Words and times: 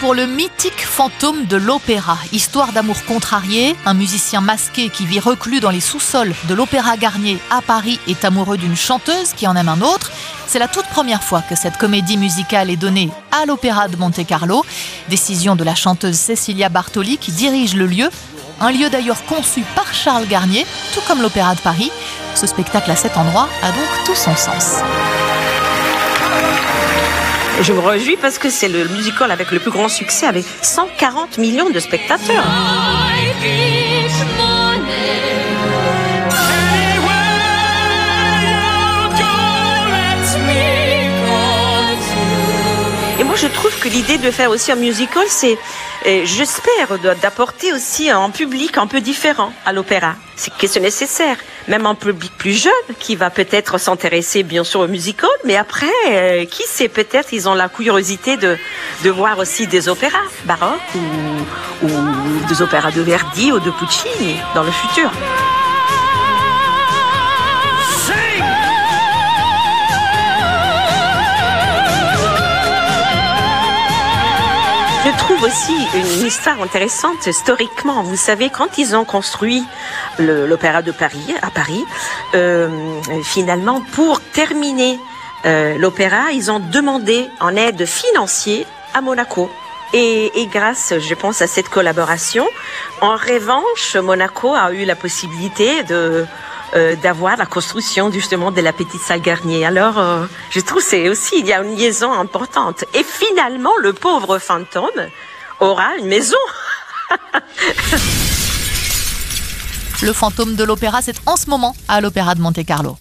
pour 0.00 0.14
le 0.14 0.26
mythique 0.26 0.84
fantôme 0.84 1.46
de 1.46 1.56
l'opéra. 1.56 2.18
Histoire 2.32 2.72
d'amour 2.72 3.04
contrarié, 3.04 3.76
un 3.86 3.94
musicien 3.94 4.40
masqué 4.40 4.88
qui 4.88 5.06
vit 5.06 5.20
reclus 5.20 5.60
dans 5.60 5.70
les 5.70 5.80
sous-sols 5.80 6.34
de 6.48 6.54
l'Opéra 6.54 6.96
Garnier 6.96 7.38
à 7.50 7.62
Paris 7.62 8.00
est 8.08 8.24
amoureux 8.24 8.56
d'une 8.56 8.76
chanteuse 8.76 9.32
qui 9.36 9.46
en 9.46 9.54
aime 9.56 9.68
un 9.68 9.80
autre. 9.80 10.10
C'est 10.46 10.58
la 10.58 10.68
toute 10.68 10.86
première 10.86 11.22
fois 11.22 11.42
que 11.42 11.54
cette 11.54 11.76
comédie 11.76 12.16
musicale 12.16 12.70
est 12.70 12.76
donnée 12.76 13.10
à 13.30 13.46
l'Opéra 13.46 13.88
de 13.88 13.96
Monte-Carlo. 13.96 14.64
Décision 15.08 15.54
de 15.54 15.64
la 15.64 15.74
chanteuse 15.74 16.16
Cecilia 16.16 16.68
Bartoli 16.68 17.16
qui 17.18 17.30
dirige 17.30 17.74
le 17.74 17.86
lieu. 17.86 18.10
Un 18.60 18.72
lieu 18.72 18.90
d'ailleurs 18.90 19.24
conçu 19.26 19.62
par 19.76 19.94
Charles 19.94 20.26
Garnier, 20.26 20.66
tout 20.92 21.02
comme 21.06 21.22
l'Opéra 21.22 21.54
de 21.54 21.60
Paris. 21.60 21.92
Ce 22.34 22.46
spectacle 22.46 22.90
à 22.90 22.96
cet 22.96 23.16
endroit 23.16 23.48
a 23.62 23.70
donc 23.70 24.04
tout 24.04 24.16
son 24.16 24.34
sens. 24.34 24.82
Je 27.60 27.72
me 27.72 27.80
réjouis 27.80 28.16
parce 28.16 28.38
que 28.38 28.50
c'est 28.50 28.68
le 28.68 28.86
musical 28.88 29.30
avec 29.30 29.50
le 29.50 29.58
plus 29.58 29.70
grand 29.70 29.88
succès, 29.88 30.26
avec 30.26 30.44
140 30.62 31.38
millions 31.38 31.70
de 31.70 31.80
spectateurs. 31.80 32.44
Je 43.40 43.46
trouve 43.46 43.78
que 43.78 43.88
l'idée 43.88 44.18
de 44.18 44.30
faire 44.30 44.50
aussi 44.50 44.72
un 44.72 44.76
musical, 44.76 45.24
c'est, 45.28 45.56
j'espère, 46.04 46.98
d'apporter 47.22 47.72
aussi 47.72 48.10
un 48.10 48.30
public 48.30 48.78
un 48.78 48.86
peu 48.86 49.00
différent 49.00 49.52
à 49.64 49.72
l'opéra. 49.72 50.14
C'est 50.34 50.52
question 50.54 50.82
nécessaire. 50.82 51.36
Même 51.68 51.86
un 51.86 51.94
public 51.94 52.32
plus 52.36 52.52
jeune 52.52 52.72
qui 52.98 53.14
va 53.14 53.30
peut-être 53.30 53.78
s'intéresser 53.78 54.42
bien 54.42 54.64
sûr 54.64 54.80
au 54.80 54.88
musical, 54.88 55.30
mais 55.44 55.56
après, 55.56 55.86
euh, 56.08 56.46
qui 56.46 56.62
sait, 56.64 56.88
peut-être 56.88 57.32
ils 57.32 57.48
ont 57.48 57.54
la 57.54 57.68
curiosité 57.68 58.36
de, 58.36 58.56
de 59.04 59.10
voir 59.10 59.38
aussi 59.38 59.66
des 59.66 59.88
opéras 59.88 60.18
baroques 60.44 60.94
ou, 60.94 61.86
ou 61.86 61.90
des 62.48 62.62
opéras 62.62 62.90
de 62.90 63.02
Verdi 63.02 63.52
ou 63.52 63.60
de 63.60 63.70
Puccini 63.70 64.36
dans 64.54 64.62
le 64.62 64.72
futur. 64.72 65.10
Je 75.04 75.16
trouve 75.16 75.42
aussi 75.44 75.76
une 75.94 76.26
histoire 76.26 76.60
intéressante 76.60 77.26
historiquement. 77.26 78.02
Vous 78.02 78.16
savez, 78.16 78.50
quand 78.50 78.78
ils 78.78 78.96
ont 78.96 79.04
construit 79.04 79.64
l'Opéra 80.18 80.82
de 80.82 80.90
Paris, 80.90 81.34
à 81.40 81.50
Paris, 81.50 81.84
euh, 82.34 82.68
finalement, 83.22 83.80
pour 83.92 84.20
terminer 84.20 84.98
euh, 85.46 85.78
l'opéra, 85.78 86.32
ils 86.32 86.50
ont 86.50 86.58
demandé 86.58 87.28
en 87.40 87.54
aide 87.54 87.86
financière 87.86 88.66
à 88.92 89.00
Monaco. 89.00 89.50
Et, 89.92 90.42
et, 90.42 90.46
grâce, 90.46 90.92
je 90.98 91.14
pense, 91.14 91.42
à 91.42 91.46
cette 91.46 91.68
collaboration, 91.68 92.46
en 93.00 93.14
revanche, 93.14 93.96
Monaco 93.96 94.54
a 94.54 94.72
eu 94.72 94.84
la 94.84 94.96
possibilité 94.96 95.84
de 95.84 96.26
euh, 96.74 96.96
d'avoir 96.96 97.38
la 97.38 97.46
construction 97.46 98.12
justement 98.12 98.50
de 98.50 98.60
la 98.60 98.74
petite 98.74 99.00
salle 99.00 99.22
Garnier. 99.22 99.64
Alors, 99.64 99.98
euh, 99.98 100.26
je 100.50 100.60
trouve 100.60 100.82
c'est 100.82 101.08
aussi 101.08 101.38
il 101.38 101.46
y 101.46 101.52
a 101.52 101.62
une 101.62 101.76
liaison 101.76 102.12
importante. 102.12 102.84
Et 102.92 103.02
finalement, 103.02 103.76
le 103.80 103.94
pauvre 103.94 104.38
fantôme 104.38 105.08
aura 105.60 105.96
une 105.96 106.06
maison. 106.06 106.36
le 110.02 110.12
fantôme 110.12 110.56
de 110.56 110.64
l'opéra, 110.64 111.00
c'est 111.00 111.16
en 111.24 111.36
ce 111.36 111.48
moment 111.48 111.74
à 111.88 112.02
l'Opéra 112.02 112.34
de 112.34 112.42
Monte-Carlo. 112.42 112.98